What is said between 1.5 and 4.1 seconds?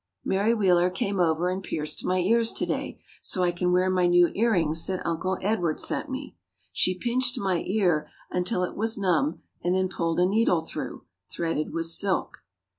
and pierced my ears to day, so I can wear my